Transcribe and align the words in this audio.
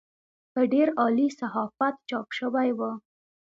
په 0.53 0.61
ډېر 0.73 0.87
عالي 0.99 1.27
صحافت 1.39 1.95
چاپ 2.09 2.27
شوې 2.37 2.69
وه. 2.77 2.91